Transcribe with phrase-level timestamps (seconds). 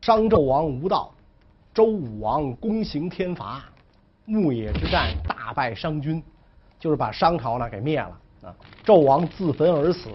[0.00, 1.12] 商纣王无道，
[1.74, 3.62] 周武王躬行天罚，
[4.24, 6.22] 牧野之战大败商军，
[6.78, 8.56] 就是把商朝呢给灭了啊。
[8.82, 10.08] 纣王自焚而死，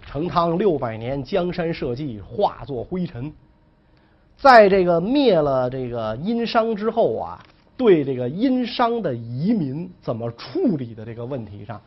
[0.00, 3.32] 成汤六百年江山社稷化作灰尘。
[4.36, 7.44] 在这个灭了这个殷商之后啊，
[7.76, 11.80] 对这个殷商的遗民怎么处理的这个问题上，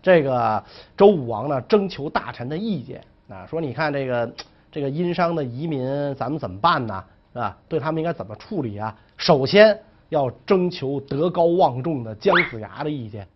[0.00, 0.64] 这个
[0.96, 4.32] 周武王呢征求大臣的意见啊，说你看这个。
[4.72, 7.04] 这个殷商的遗民，咱们怎么办呢？
[7.34, 7.56] 是吧？
[7.68, 8.96] 对他们应该怎么处理啊？
[9.18, 9.78] 首先
[10.08, 13.28] 要征求德高望重的姜子牙的意见。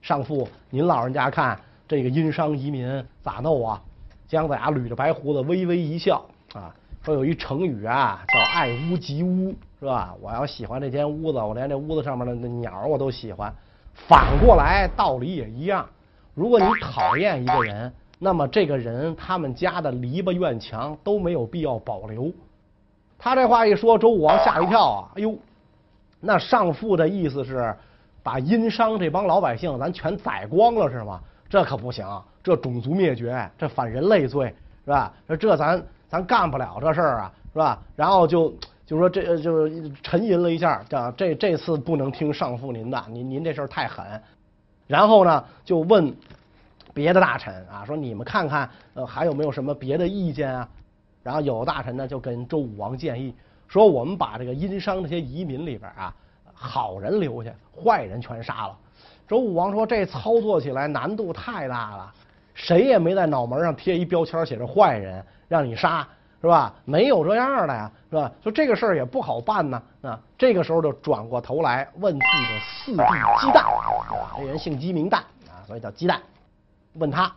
[0.00, 3.82] 上父，您老人家看这个殷商遗民咋弄啊？
[4.28, 6.72] 姜子牙捋着白胡子，微微一笑啊，
[7.02, 10.14] 说有一成语啊，叫爱屋及乌，是吧？
[10.20, 13.52] 我要喜欢这间屋子，我连这屋子上面的那鸟我都喜欢。
[13.92, 15.88] 反过来道理也一样，
[16.34, 17.92] 如果你讨厌一个人。
[18.18, 22.32] 那么这个人，他们家的篱笆院墙都没有必要保留。
[23.18, 25.08] 他这话一说，周武王吓一跳啊！
[25.16, 25.36] 哎呦，
[26.18, 27.74] 那上父的意思是
[28.22, 31.20] 把殷商这帮老百姓咱全宰光了是吗？
[31.48, 32.06] 这可不行，
[32.42, 34.46] 这种族灭绝，这反人类罪
[34.86, 35.12] 是吧？
[35.26, 37.78] 说这咱咱干不了这事儿啊，是吧？
[37.94, 38.54] 然后就
[38.86, 39.68] 就说这就
[40.02, 44.04] 沉吟了一下，这这这次不能听上父您的，您您这事儿太狠。
[44.86, 46.16] 然后呢，就问。
[46.96, 50.66] 别的大臣啊，说你们看看，呃，还有没有什么别的意见啊？
[51.22, 53.34] 然后有大臣呢，就跟周武王建议
[53.68, 56.14] 说，我们把这个殷商这些移民里边啊，
[56.54, 58.74] 好人留下，坏人全杀了。
[59.28, 62.10] 周武王说，这操作起来难度太大了，
[62.54, 66.08] 谁也没在脑门上贴一标签写着坏人，让你杀，
[66.40, 66.72] 是吧？
[66.86, 68.32] 没有这样的呀，是吧？
[68.42, 69.82] 说这个事儿也不好办呢。
[70.00, 73.02] 啊，这个时候就转过头来问自己的四弟
[73.38, 73.66] 姬旦，
[74.38, 75.16] 这人姓姬名旦
[75.50, 76.18] 啊，所以叫姬旦。
[76.98, 77.34] 问他，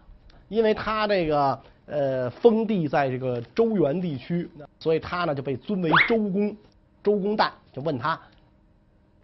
[0.48, 6.56] 因为他这个呃封地在这个周原地区，所以他呢就被尊为周公。
[7.02, 8.20] 周公旦就问他，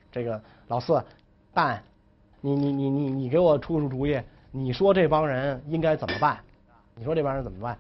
[0.10, 1.04] 这个老四
[1.54, 1.78] 旦，
[2.40, 4.18] 你你你你你给我出出主意，
[4.50, 6.40] 你说这帮人应该怎么办？
[6.96, 7.78] 你说这帮人怎么办？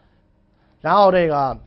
[0.82, 1.58] 然后这个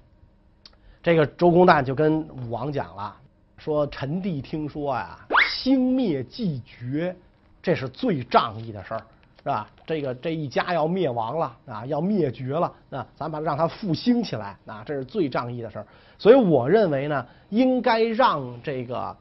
[1.03, 3.17] 这个周公旦就跟武王讲了，
[3.57, 5.19] 说臣弟听说呀，
[5.49, 7.17] 兴灭既绝，
[7.63, 9.03] 这是最仗义的事儿。
[9.49, 9.67] 是吧？
[9.87, 15.87] 这个这一家要灭亡了啊，要灭绝了啊，咱把让它复兴起来啊，这是最仗义的事儿。
[16.19, 19.17] 所以我认为呢，应该让这个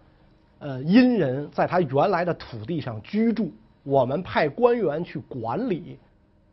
[0.60, 5.98] 呃殷人在他原来的土地上居住，我们派官员去管理，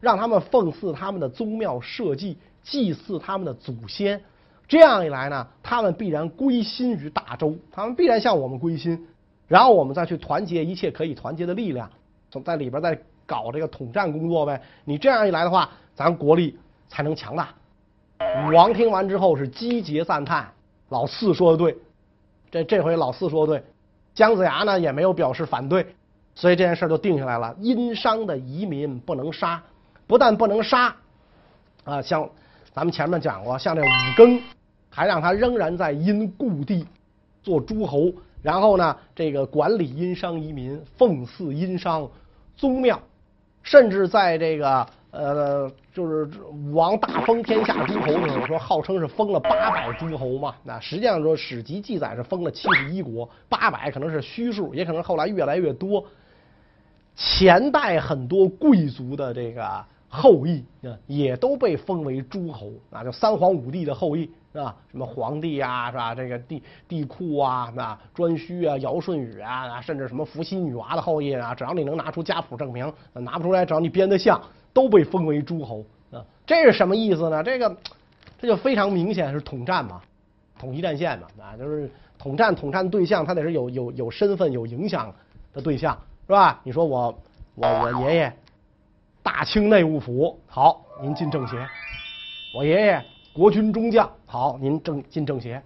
[0.00, 4.22] 让他们奉祀他们的宗庙社稷，祭祀他们的祖先。
[4.68, 9.04] 这样一来呢，他们必然归心于大周，他们必然向我们归心，
[9.48, 11.90] 然后我们再去团结一切可以团结的力量，
[12.30, 12.96] 从在里边再。
[13.26, 16.58] 搞这个统战工作呗，你这样一来的话，咱国力
[16.88, 17.48] 才能强大。
[18.18, 20.50] 武王听完之后是击节赞叹，
[20.88, 21.76] 老四说的对，
[22.50, 23.64] 这这回老四说的对，
[24.14, 25.86] 姜子牙呢也没有表示反对，
[26.34, 27.54] 所以这件事就定下来了。
[27.60, 29.62] 殷商的遗民不能杀，
[30.06, 30.94] 不但不能杀，
[31.84, 32.28] 啊，像
[32.72, 33.86] 咱们前面讲过，像这武
[34.16, 34.40] 庚，
[34.90, 36.86] 还让他仍然在殷故地
[37.42, 42.08] 做诸侯，然后呢，这个管理殷商遗民，奉祀殷商
[42.56, 43.00] 宗庙。
[43.64, 50.54] 甚至在这个呃，就是武王大封天下诸侯的时候，说号称是封了八百诸侯嘛。
[50.62, 56.04] 那实际上说史籍记载是封了七十一国，八百可能是虚数，也可能后来越来越多。
[57.16, 60.64] 前代很多贵族的这个后裔，
[61.06, 64.30] 也都被封为诸侯，那就三皇五帝的后裔。
[64.54, 64.76] 是吧？
[64.88, 66.14] 什么皇帝啊，是吧？
[66.14, 74.40] 这个帝帝库啊，那颛顼啊，尧舜禹啊，甚至什么伏羲女娲的后裔啊，只要你能拿出家谱证明，拿不出来，只要你编得像，
[74.72, 76.24] 都被封为诸侯啊。
[76.46, 77.42] 这是什么意思呢？
[77.42, 77.76] 这个
[78.38, 80.00] 这就非常明显是统战嘛，
[80.56, 85.12] 统一战线嘛，啊，就是统战统战对象，他得是有有有身份、有影响
[85.52, 85.98] 的对象，
[86.28, 86.60] 是吧？
[86.62, 87.12] 你说我
[87.56, 88.32] 我我爷爷
[89.20, 91.56] 大清内务府，好，您进政协，
[92.54, 93.04] 我爷爷。
[93.34, 95.60] 国军中将，好，您正进政协。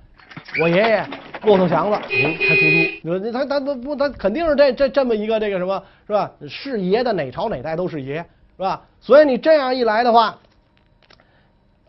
[0.59, 1.06] 我爷爷
[1.43, 3.31] 骆驼祥子，您开出租。
[3.31, 6.32] 他他他不，他肯定是这这这么一个这个什么，是吧？
[6.49, 8.25] 是爷的哪朝哪代都是爷，
[8.56, 8.82] 是吧？
[9.00, 10.38] 所以你这样一来的话，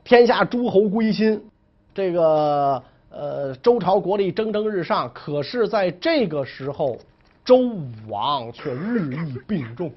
[0.03, 1.41] 天下诸侯归心，
[1.93, 5.09] 这个呃周朝国力蒸蒸日上。
[5.13, 6.97] 可是在这个时候，
[7.45, 9.89] 周武王却日益病重，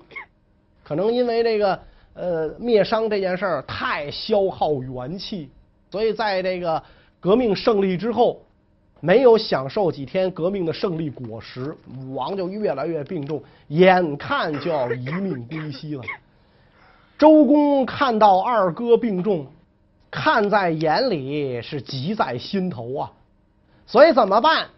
[0.84, 1.80] 可能因为这个
[2.14, 5.50] 呃灭商这件事儿太消耗元气。
[5.92, 6.82] 所以在这个
[7.20, 8.40] 革命胜利之后，
[9.00, 16.02] 没有享受几天革命的胜利果实，武王就越来越病重，眼看就要一命归西了。
[17.18, 19.46] 周公看到二哥病重，
[20.10, 23.12] 看在眼里是急在心头啊，
[23.86, 24.68] 所以怎么办？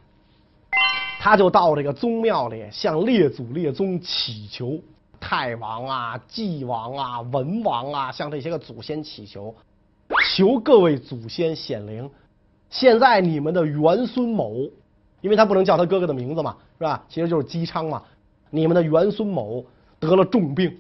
[1.21, 4.81] 他就到这个宗庙里向列祖列宗祈求，
[5.21, 9.55] 太王啊、纪王啊、文王啊，向这些个祖先祈求，
[10.35, 12.11] 求各位祖先显灵。
[12.71, 14.55] 现在你们的元孙某，
[15.21, 17.05] 因为他不能叫他哥哥的名字嘛，是吧？
[17.09, 18.03] 其实就是姬昌嘛。
[18.51, 19.65] 你们的元孙某
[19.99, 20.77] 得了重病，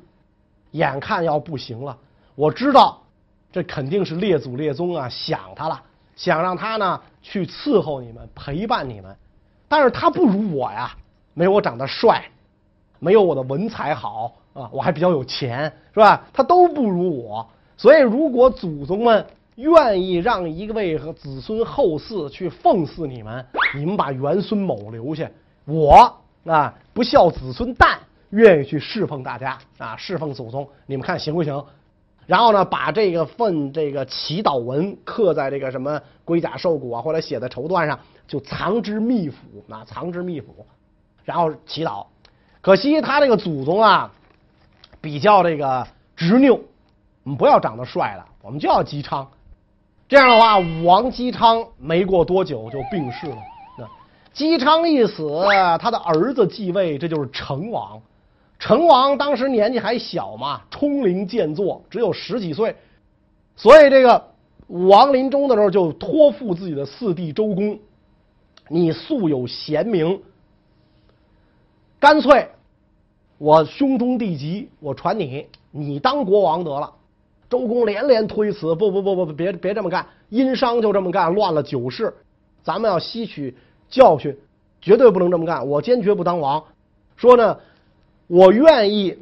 [0.73, 1.97] 眼看要不行了。
[2.35, 3.01] 我知道，
[3.53, 5.81] 这肯定是列祖列宗啊想他了，
[6.17, 9.17] 想让他呢去伺候你们，陪伴你们。
[9.69, 10.95] 但是他不如我呀，
[11.33, 12.25] 没有我长得帅，
[12.99, 16.27] 没有我的文采好啊，我还比较有钱，是吧？
[16.33, 19.27] 他都不如我，所以如果祖宗们
[19.57, 23.45] 愿意让一位和子孙后嗣去奉祀你们，
[23.75, 25.31] 你们把元孙某留下，
[25.65, 27.97] 我啊不孝子孙旦
[28.31, 31.65] 愿意去侍奉大家啊，侍奉祖宗，你们看行不行？
[32.27, 37.99] 然后呢，把这个份这个祈祷文刻在这个什么龟甲兽骨啊，或者写在绸缎上。
[38.27, 39.37] 就藏之秘府，
[39.69, 40.65] 啊，藏之秘府，
[41.25, 42.07] 然后祈祷。
[42.63, 44.11] 可惜他这个祖宗啊，
[45.03, 45.87] 比较这个
[46.17, 46.59] 执拗，
[47.25, 49.29] 我们不要长得帅了，我们就要姬昌。
[50.07, 53.39] 这样的话，武王姬昌没过多久就病逝了。
[54.33, 55.29] 姬昌一死，
[55.81, 58.03] 他的儿子继位，这就是成王。
[58.59, 62.77] 成王当时年纪还小嘛，冲灵健作，只有十几岁，
[63.57, 64.31] 所以这个
[64.67, 67.79] 武王临终的时候就托付自己的四弟周公。
[68.69, 70.21] 你素有贤名，
[72.01, 72.49] 干脆
[73.39, 76.93] 我兄终弟及，我传你，你当国王得了。
[77.55, 82.13] 周公连连推辞，不不不不，别别这么干，殷商就这么干，乱了九世，
[82.65, 83.57] 咱们要吸取
[83.89, 84.37] 教训，
[84.81, 85.65] 绝对不能这么干。
[85.65, 86.61] 我坚决不当王。
[87.15, 87.57] 说呢，
[88.27, 89.17] 我愿意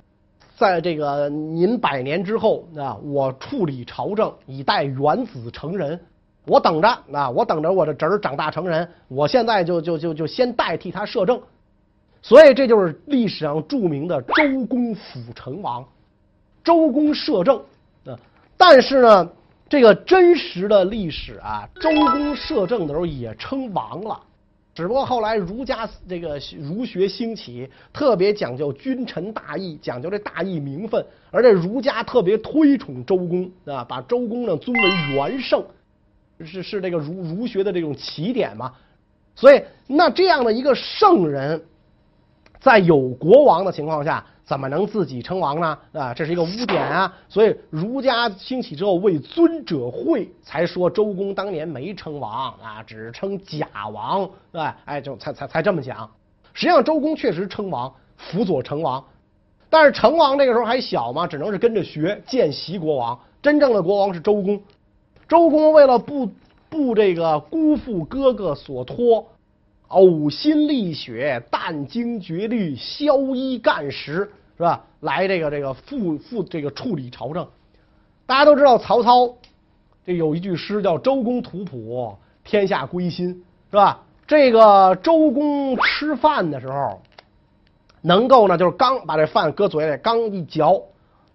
[0.56, 6.00] 在这个您百年之后啊，我处理朝政，以待元子成人。
[6.46, 7.28] 我等着啊！
[7.28, 11.38] 我等着我的侄儿长大成人，我现在就就就就先代替他摄政，
[12.23, 15.85] 所以这就是历史上著名的周公辅成王。
[16.64, 17.61] 周公摄政
[18.04, 18.19] 啊，
[18.56, 19.31] 但是呢，
[19.69, 24.20] 这个真实的历史啊，周公摄政的时候也称王了，
[24.75, 35.64] 只不过后来儒家这个儒学兴起，特别讲究君臣大义，讲究这大义名分，而且儒家特别推崇周公啊，把周公呢尊为元圣。
[36.44, 38.72] 是是这个儒儒学的这种起点嘛，
[39.37, 41.62] 所以那这样的一个圣人，
[42.58, 45.78] 在有国王的情况下，怎么能自己称王呢？
[45.92, 47.14] 啊，这是一个污点啊！
[47.28, 56.10] 所以儒家兴起之后，为尊者讳，才说周公当年没称王啊，只称假王，对，哎，就才才才这么讲。
[56.52, 59.02] 实际上，周公确实称王，辅佐成王，
[59.70, 63.18] 但是成王这个时候还小嘛，只能是跟着学见习国王。
[63.40, 64.60] 真正的国王是周公。
[65.28, 66.28] 周公为了不
[66.68, 69.26] 不这个辜负哥哥所托，
[69.92, 74.84] 呕心沥血、殚精竭虑、宵衣旰食，是吧？
[75.00, 77.46] 来这个这个负负这个处理朝政。
[78.24, 79.34] 大家都知道曹操，
[80.06, 84.02] 这有一句诗叫“周公吐哺，天下归心”，是吧？
[84.26, 87.02] 这个周公吃饭的时候，
[88.00, 90.80] 能够呢，就是刚把这饭搁嘴里，刚一嚼，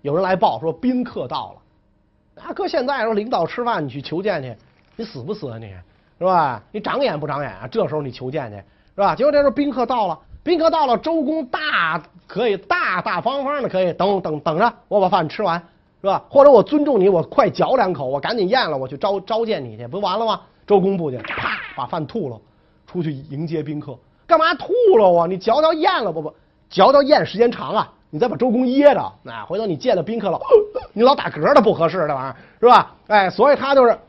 [0.01, 2.43] 有人来报说宾客到了。
[2.43, 4.55] 啊，搁现在说领导吃饭，你去求见去，
[4.95, 5.71] 你死不死啊你？
[6.17, 6.61] 是吧？
[6.71, 7.67] 你长眼不长眼啊？
[7.69, 8.55] 这时候你求见去，
[8.95, 9.15] 是吧？
[9.15, 15.61] 结果这时候宾客到了，宾客到了，周公大可以大大方方的可以等等等着，我把饭吃完，
[16.01, 16.23] 是吧？
[16.29, 20.41] 或者我尊重你，我快嚼两口，我赶紧咽了，我去召召见你去，不完了吗？
[20.65, 22.39] 周公不去，啪把饭吐了，
[22.85, 23.97] 出去迎接宾客。
[24.25, 25.27] 干嘛吐了啊？
[25.27, 26.33] 你嚼嚼咽了不不？
[26.69, 27.93] 嚼嚼咽时间长啊。
[28.09, 30.39] 你再把周公噎着，那回头你见了宾客了，
[30.93, 32.95] 你老打嗝的不合适，这玩意儿是吧？
[33.07, 33.99] 哎，所以他就是，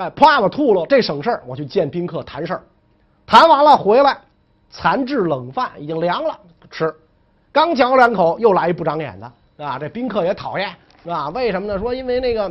[0.00, 2.62] 哎，啪我吐了，这省事儿，我去见宾客谈事儿，
[3.26, 4.16] 谈完了回来，
[4.70, 6.38] 残制冷饭已经凉了，
[6.70, 6.94] 吃，
[7.52, 9.30] 刚嚼两口又来一不长眼的，
[9.62, 10.70] 啊，这宾客也讨厌，
[11.02, 11.28] 是吧？
[11.28, 11.78] 为什么呢？
[11.78, 12.50] 说因为那个，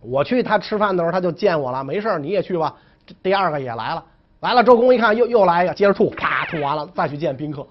[0.00, 2.74] 我去他吃饭的时候他就见我了，没事你也去吧。
[3.22, 4.04] 第二个也来了，
[4.40, 7.64] 来了，周公一看又又来一个，接着吐，啪吐完了再去见宾客。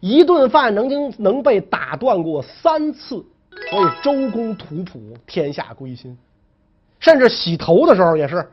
[0.00, 3.24] 一顿饭能经能被打断过三次，
[3.70, 6.18] 所以周公吐哺，天下归心。
[7.00, 8.48] 甚至洗头的时候也是，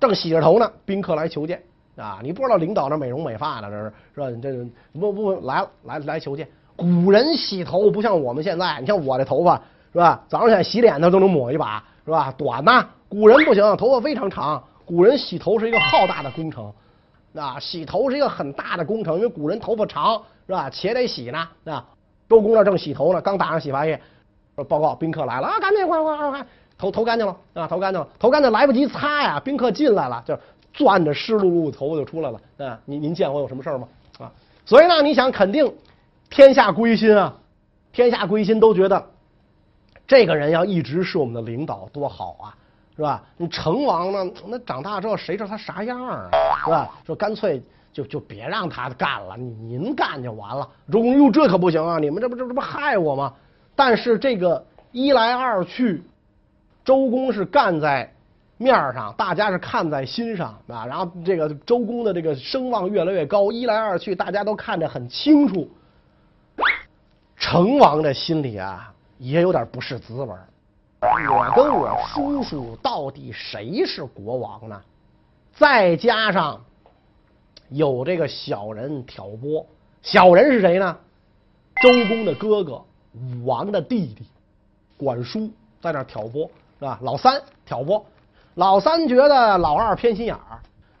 [0.00, 1.62] 正洗着头呢，宾客来求见
[1.96, 2.20] 啊！
[2.22, 4.30] 你不知道领导那美容美发的，这是是吧？
[4.30, 4.50] 你这
[4.98, 6.48] 不不来，来来求见。
[6.74, 9.60] 古人洗头不像我们现在，你像我这头发
[9.92, 10.24] 是吧？
[10.28, 12.32] 早上起来洗脸他都能抹一把是吧？
[12.38, 14.62] 短呐，古人不行，头发非常长。
[14.86, 16.72] 古人洗头是一个浩大的工程。
[17.34, 20.70] 啊，洗头是一个很大的工程，因为古人头发长，是吧？
[20.70, 21.48] 且得洗呢。
[21.64, 21.84] 啊，
[22.28, 24.00] 周公那正洗头呢，刚打上洗发液，
[24.54, 26.46] 说报告宾客来了啊，赶紧快快快快，
[26.82, 30.36] 头头干净了啊，头干净了，头干净来不及擦呀，宾客进来了，就
[30.74, 32.40] 攥着湿漉漉的头发就出来了。
[32.58, 33.86] 啊，您您见我有什么事儿吗？
[34.18, 34.32] 啊，
[34.66, 35.72] 所以呢，你想肯定
[36.28, 37.32] 天下归心啊，
[37.92, 39.06] 天下归心都觉得
[40.08, 42.50] 这个人要一直是我们的领导多好啊，
[42.96, 43.22] 是吧？
[43.36, 46.28] 你成王呢，那长大之后谁知道他啥样啊，
[46.64, 46.90] 是吧？
[47.06, 47.62] 说干脆
[47.92, 50.68] 就就别让他干了，您干就完了。
[50.90, 53.32] 周公说：“这可不行啊，你们这不这这不害我吗？”
[53.76, 56.02] 但是这个一来二去，
[56.84, 58.12] 周公是干在
[58.56, 60.86] 面上，大家是看在心上啊。
[60.86, 65.68] 然后这个周公的这个声望越来越高，一来二去，大家都看得很清楚。
[67.36, 70.28] 成王的心里啊，也有点不是滋味。
[71.00, 74.80] 我跟我叔叔到底谁是国王呢？
[75.52, 76.64] 再加上
[77.68, 79.66] 有这个小人挑拨，
[80.02, 80.96] 小人是谁呢？
[81.82, 82.82] 周公的哥哥。
[83.14, 84.24] 武王的弟弟
[84.96, 85.50] 管叔
[85.82, 86.50] 在那挑拨，
[86.82, 86.98] 是吧？
[87.02, 88.04] 老三挑拨，
[88.54, 90.58] 老三觉得老二偏心眼儿，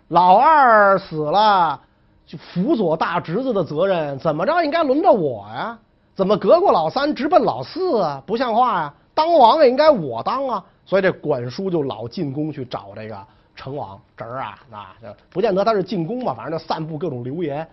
[0.08, 1.80] 老二死了，
[2.24, 5.76] 就辅佐大侄子的责任，怎么着应该轮着我呀？
[6.14, 8.22] 怎么隔过老三直奔老四啊？
[8.24, 8.94] 不像话呀！
[9.12, 10.64] 当王也应该我当啊！
[10.86, 13.18] 所以这管叔就老进宫去找这个
[13.56, 14.94] 成王侄儿啊，啊，
[15.30, 17.68] 不见得他是进宫吧，反正就散布各种流言。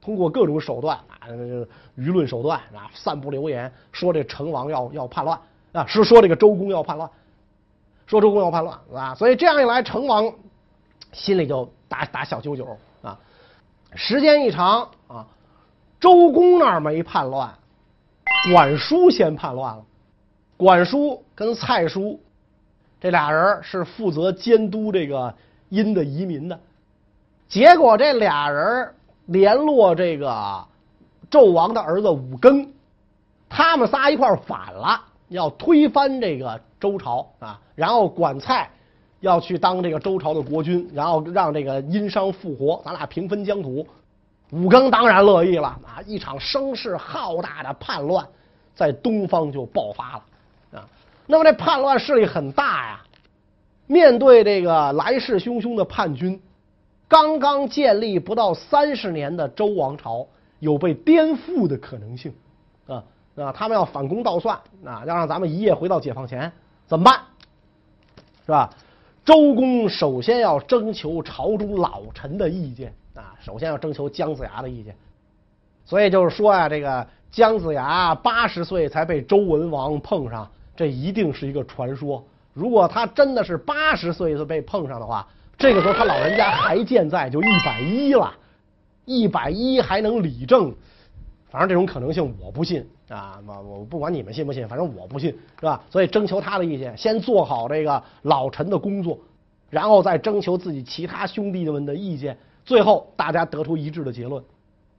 [0.00, 1.28] 通过各种手段啊，
[1.98, 5.38] 舆论手段啊，散布流言，说这成王要要叛乱
[5.72, 7.08] 啊，是说这个周公要叛乱，
[8.10, 10.32] 说周公要叛乱啊，所以这样一来，成王
[11.12, 13.16] 心里就打打小九九啊。
[13.94, 15.24] 时间一长啊，
[16.00, 17.54] 周公那儿没叛乱，
[18.52, 19.84] 管叔先叛乱了。
[20.56, 22.20] 管叔跟蔡叔
[23.00, 25.32] 这俩人是负责监督这个
[25.68, 26.58] 殷的移民的，
[27.48, 28.92] 结果这俩人。
[29.26, 30.64] 联络这个
[31.30, 32.66] 纣王的儿子武庚，
[33.48, 38.68] 他们仨一块反了，要推翻这个周朝啊，然后管蔡
[39.20, 43.86] 要去当这个周朝的国君，然后让这个殷商复活，咱俩平分疆土。
[44.50, 48.26] 武庚当然乐意了啊，一场声势浩大的叛乱
[48.74, 50.22] 在东方就爆发了
[50.80, 50.88] 啊。
[51.26, 53.00] 那么这叛乱势力很大呀，
[53.86, 56.40] 面对这个来势汹汹的叛军。
[57.06, 60.26] 刚刚建立不到三十年的周王朝
[60.60, 62.32] 有被颠覆的可能性，
[62.86, 63.02] 啊
[63.36, 63.52] 啊！
[63.52, 66.52] 他们要反攻倒算，啊，要让咱们一夜回到解放前，
[66.90, 67.20] 怎么办？
[68.44, 68.68] 是吧？
[69.24, 74.92] 周公首先要征求朝中老臣的意见，啊，首先要征求姜子牙的意见。
[75.84, 82.24] 所以就是说呀，这个姜子牙八十岁才被周文王碰上，这一定是一个传说。
[82.52, 85.24] 如果他真的是八十岁就被碰上的话。
[85.56, 88.32] 这个时候他老人家还健在，就一百一了，
[89.04, 90.74] 一百一还能理政，
[91.50, 93.38] 反正这种可能性我不信啊！
[93.46, 95.82] 我我不管你们信不信，反正我不信，是吧？
[95.90, 99.18] 所以征求他的意见，先做好这个老臣的工作，
[99.68, 104.42] 然后再征求自己其他兄弟们的意见，最后大家得出一致的结论，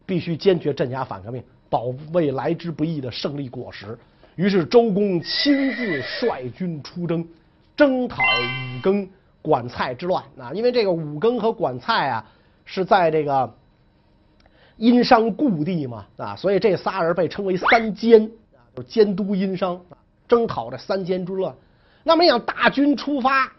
[0.06, 3.98] 必须坚决镇压反革命，保卫来之不易的胜利果实。
[4.36, 7.28] 于是周公亲自率军出征，
[7.76, 9.08] 征讨武庚。
[9.44, 12.24] 管蔡之乱啊，因为这个武庚和管蔡啊
[12.64, 13.52] 是在这个
[14.82, 18.24] 殷商故地嘛啊，所以这仨人被称为三监
[18.54, 19.80] 啊，就监督殷商，
[20.28, 21.54] 征讨这三监之乱。
[22.04, 23.52] 那么你想，大军出发，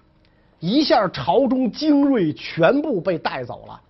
[0.58, 3.80] 一下朝中精锐全部被带走了。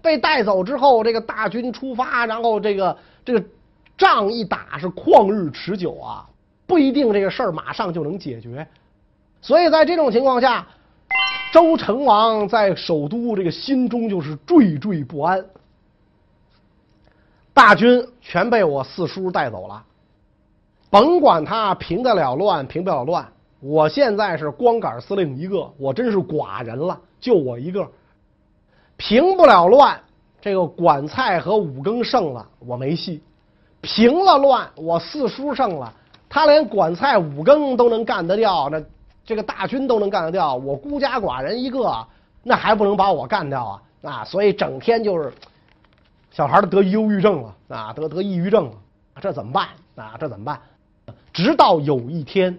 [0.00, 3.44] 被带走之后，这个大军出发，然后这个这个
[3.98, 6.26] 仗一打是旷日持久啊，
[6.66, 8.66] 不一定这个事儿马上就能解决。
[9.42, 10.66] 所以在这种情况下。
[11.52, 15.42] 周成王在首都这个心中就是惴惴不安，
[17.56, 19.82] 大军全被我四叔带走了，
[20.90, 23.26] 甭管他平得了乱，平不了乱，
[23.60, 27.88] 我现在是光杆司令一个，我真是寡人了，就我一个，
[28.98, 29.98] 平不了乱，
[30.38, 33.22] 这个管蔡和五更胜了，我没戏；
[33.80, 35.90] 平了乱，我四叔胜了，
[36.28, 38.82] 他连管蔡、五更都能干得掉，那。
[39.24, 42.06] 这个大军都能干得掉，我孤家寡人一个，
[42.44, 43.82] 那还不能把我干掉啊？
[44.02, 45.32] 啊，所以整天就是
[46.36, 48.72] 小孩都得忧郁症了啊，得得抑郁症了，
[49.22, 50.18] 这怎么办啊？
[50.20, 50.60] 这怎么办？
[51.32, 52.54] 直到有一天，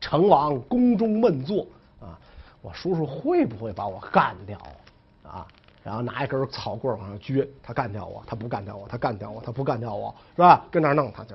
[0.00, 1.66] 成王宫中闷坐
[1.98, 2.16] 啊，
[2.62, 4.56] 我叔叔会不会把我干掉
[5.24, 5.44] 啊？
[5.82, 10.64] 然后拿一根草棍往上撅，他干掉我，他不干掉我，他干掉我，他不干掉我，是吧？
[10.70, 11.34] 跟那儿弄他，就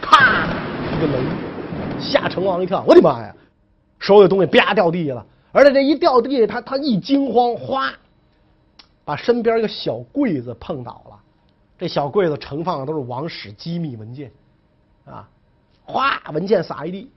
[0.00, 0.46] 咔
[0.96, 1.22] 一个雷。
[2.00, 3.34] 吓成王一跳，我的妈呀！
[3.98, 7.92] 手里的东西啪掉地下了，而且这一掉地下，他他一惊慌，哗，
[9.12, 11.20] 把身边一个小柜子碰倒了。
[11.78, 14.32] 这小柜子盛放的都是王室机密文件，
[15.04, 15.28] 啊，
[15.84, 17.10] 哗，文件撒一地。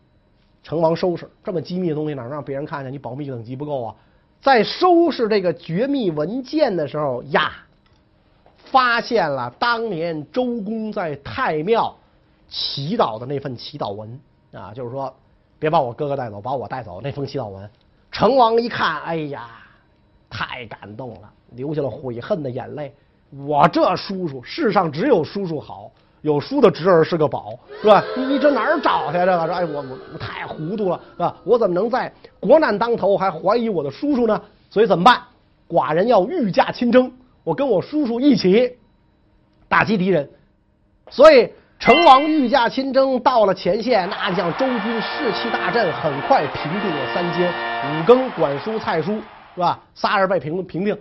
[0.61, 2.91] 成王收拾这么机密的东西，哪能让别人看见？
[2.91, 3.95] 你保密等级不够啊！
[4.41, 7.53] 在收拾这个绝密文件的时候呀，
[8.57, 11.95] 发现了当年周公在太庙
[12.49, 14.19] 祈祷的那份祈祷文
[14.51, 15.15] 啊，就是说
[15.59, 17.69] 别把我哥哥带走，把我带走那封祈祷文。
[18.11, 19.47] 成王一看，哎呀，
[20.29, 22.93] 太感动了，流下了悔恨的眼泪。
[23.45, 25.91] 我这叔叔，世上只有叔叔好。
[26.21, 28.03] 有叔的侄儿是个宝，是吧？
[28.17, 29.17] 你你这哪儿找去？
[29.19, 31.37] 这个说，哎，我我我太糊涂了，是吧？
[31.43, 34.41] 我怎么能在国难当头还怀疑我的叔叔呢？
[34.71, 35.21] 所以怎么办？
[35.69, 37.11] 寡人要御驾亲征，
[37.43, 38.75] 我跟我叔叔一起
[39.67, 40.27] 打击敌人。
[41.11, 41.47] 所以
[41.77, 47.51] 成王御驾亲征到了前线，那将周军士气大振，很快平定了三监。
[47.51, 49.13] 武庚、管叔、蔡叔，
[49.53, 49.79] 是吧？
[49.93, 50.97] 仨人被平平定。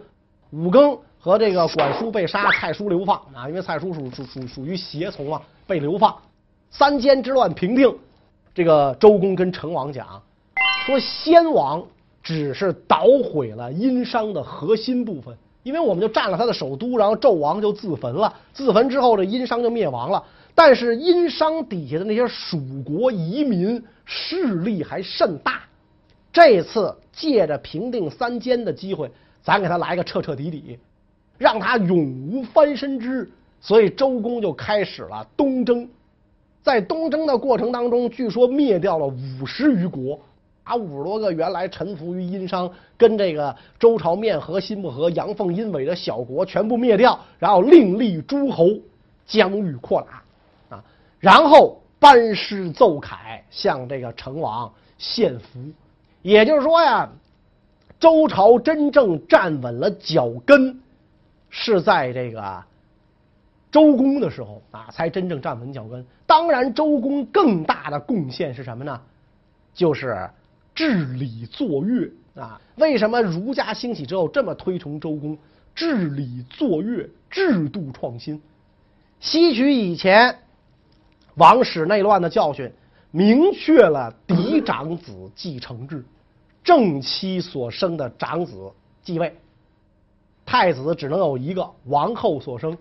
[0.55, 0.99] 武庚。
[1.19, 6.15] 和这个管叔被杀，蔡叔流放啊，因为蔡叔属属属属于胁从啊，被流放。
[6.71, 7.91] 三监之乱平定，
[8.55, 10.21] 这个周公跟成王讲
[10.85, 11.83] 说，先王
[12.23, 20.23] 只是捣毁了殷商的核心部分，因为我们就占了他的首都，然后纣王就自焚了，自焚之后这殷商就灭亡了。
[20.55, 25.63] 但是殷商底下的那些蜀国遗民势力还甚大，
[26.31, 29.11] 这次借着平定三监的机会，
[29.45, 30.77] 咱给他来个彻彻底底。
[31.37, 33.29] 让他永无翻身之，
[33.61, 35.89] 所以周公就开始了东征。
[36.63, 40.19] 在东征的过程当中，据说灭掉了五十余国，
[40.63, 48.69] 把五十多个原来臣服于殷商、跟这个周朝面和心不和、阳奉阴违的小国全部灭掉，然后另立诸侯，
[49.27, 50.85] 疆域扩大啊，
[51.19, 55.59] 然后班师奏凯，向这个成王献俘。
[56.23, 57.11] 也就是说呀，
[58.01, 60.81] 周朝真正站稳了脚跟。
[61.57, 62.65] 是在这个
[63.71, 66.05] 周公的时候啊，才真正站稳脚跟。
[66.27, 69.01] 当然，周公更大的贡献是什么呢？
[69.73, 70.29] 就是
[70.75, 72.61] 治理作乐啊。
[72.75, 75.39] 为什么儒家兴起之后这么推崇周公？
[75.77, 78.43] 治理作乐，制度创新，
[79.21, 80.39] 吸取以前
[81.35, 82.73] 王室内乱的教训，
[83.13, 86.05] 明确了嫡长子继承制，
[86.65, 88.73] 正妻所生的长子
[89.05, 89.37] 继位。
[90.47, 92.77] 太子只能有一个，王后所生，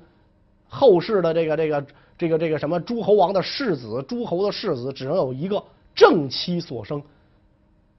[0.68, 1.86] 后世的这个这个
[2.18, 5.64] 这个这个什么诸侯王的世子，诸侯的世子只能有一个，
[5.96, 7.02] 正妻所生，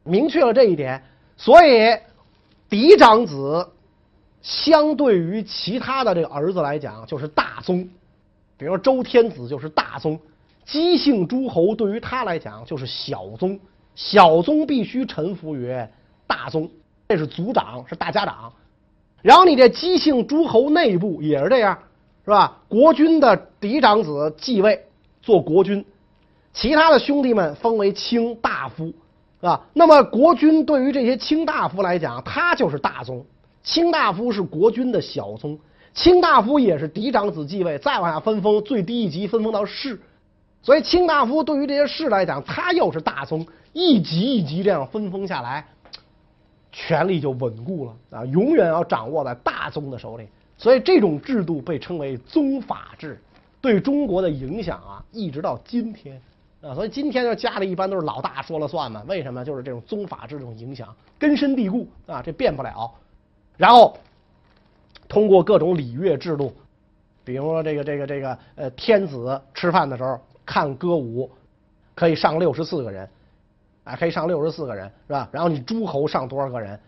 [0.02, 1.02] 明确了这一点，
[1.36, 1.96] 所以
[2.68, 3.66] 嫡长子
[4.42, 7.88] 相对于其他的这个儿子来讲就是大宗，
[8.58, 10.20] 比如周天子就是大宗，
[10.66, 13.58] 姬姓诸侯对于他来讲就是小宗，
[13.94, 15.74] 小宗必须臣服于
[16.26, 16.68] 大宗，
[17.08, 18.52] 这是族长，是大家长。
[19.22, 21.78] 然后你这姬姓诸侯内部也是这样，
[22.24, 22.58] 是吧？
[22.68, 24.84] 国君的嫡长子继位
[25.22, 25.84] 做国君，
[26.52, 29.64] 其他的兄弟们封为卿大夫，是吧？
[29.72, 33.24] 那么国君对于这些卿大夫来讲，他就是大宗。
[33.62, 35.58] 卿大夫是国君的小宗，
[35.94, 39.98] 卿大夫也是嫡长子继位，再往下分封，最低一级分封到士。
[40.62, 45.66] 所以卿大夫对于这些士来讲，他又是大宗，一级一级这样分封下来。
[46.76, 50.26] 权力就稳固了啊，永远要掌握在大宗的手里，
[50.58, 53.16] 所以这种制度被称为宗法制，
[53.60, 56.20] 对中国的影响啊，一直到今天
[56.60, 59.44] 啊，所以今天的家里一般都是老大说了算嘛，为什么？
[59.44, 62.92] 就是这种宗法制这种影响根深蒂固啊，这变不了。
[63.56, 63.96] 然后
[65.06, 66.52] 通过各种礼乐制度，
[67.24, 71.30] 比如说这个这个这个呃，天子吃饭的时候看歌舞，
[71.94, 73.08] 可以上六十四个人。
[73.84, 75.28] 哎，可以上六十四个人，是吧？
[75.30, 76.78] 然后你诸侯上多少个人？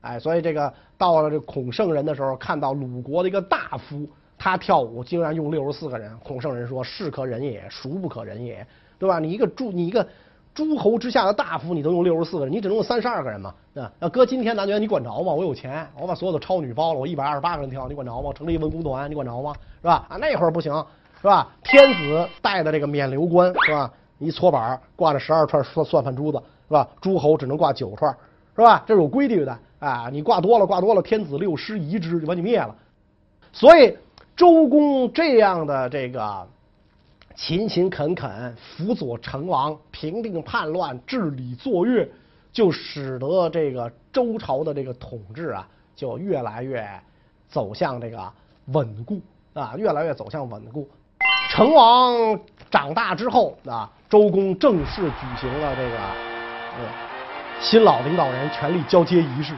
[0.00, 4.08] 哎，所以这个到了这孔圣人的时候，看到鲁国的一个大夫，
[4.38, 6.16] 他跳舞竟然用六十四个人。
[6.20, 8.66] 孔圣人说：“是可忍也，孰不可忍也？
[8.98, 9.18] 对吧？
[9.18, 10.06] 你一个诸你一个
[10.54, 13.52] 诸侯之下的大夫，你都用六十四个人，你只能用三十二个人嘛？
[13.74, 15.32] 啊，要搁今天，咱觉你管着吗？
[15.32, 18.32] 我有钱，我把所有的超女包了，我一百二十八个人跳，你管着吗？
[18.32, 19.52] 成立文工团，你管着吗？
[19.82, 20.06] 是吧？
[20.08, 20.72] 啊，那会儿不行，
[21.20, 21.48] 是吧？
[21.64, 26.86] 天子带的这个冕旒冠，是吧？”一搓板挂着十二串算算盘珠子是吧？
[27.00, 28.14] 诸侯只能挂九串
[28.56, 28.82] 是吧？
[28.86, 30.08] 这是有规定的啊！
[30.12, 32.74] 你挂多了挂多了，天子六师夷之就把你灭了。
[33.52, 33.96] 所以
[34.36, 36.46] 周公这样的这个
[37.36, 42.06] 勤勤恳恳辅佐成王、平定叛乱、治理作乐，
[42.52, 46.86] 就使得这个周朝的这个统治啊，就越来越
[47.48, 48.30] 走向这个
[48.66, 49.20] 稳固
[49.54, 50.88] 啊，越来越走向稳固。
[51.50, 52.38] 成王
[52.70, 53.88] 长大之后啊。
[54.08, 56.90] 周公正式举行了这个呃
[57.60, 59.54] 新老领导人权力交接仪式，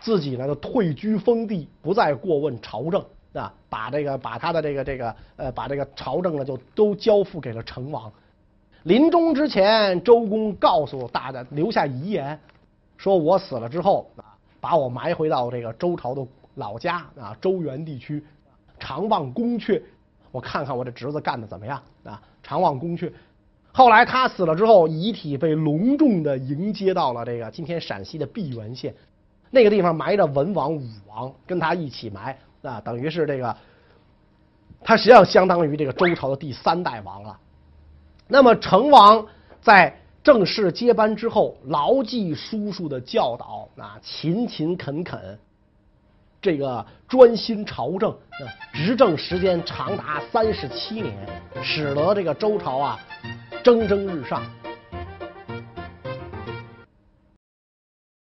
[0.00, 3.00] 自己呢就退居封地，不再过问朝政
[3.34, 8.12] 啊，把这个把他的这个这个呃把这个朝政呢就都交付给了成王。
[8.82, 12.36] 临终之前，周公告诉大家留下遗言，
[12.96, 14.24] 说我死了之后啊，
[14.60, 16.26] 把我埋回到这个周朝的
[16.56, 18.24] 老家啊，周原地区，
[18.80, 19.80] 常望宫阙，
[20.32, 22.20] 我看看我这侄子干的怎么样啊？
[22.42, 23.12] 常望宫阙。
[23.76, 28.94] 后来他死了之后，遗体被隆重的迎接到了这个今天陕西的毕源县，
[29.50, 33.56] 那个地方埋着文王、武王，跟他一起埋啊，等于是这个，
[34.80, 37.36] 他实际上相当于这个周朝的第三代王了。
[38.28, 39.26] 那么成王
[39.60, 45.36] 在正式接班之后，牢记叔叔的教导啊，勤勤恳恳，
[46.40, 48.16] 这个专心朝政，
[48.72, 51.12] 执政时间长达三十七年，
[51.60, 53.00] 使得这个周朝啊。
[53.64, 54.42] 蒸蒸日上。